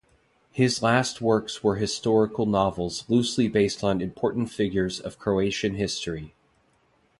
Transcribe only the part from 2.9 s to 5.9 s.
loosely based on important figures of Croatian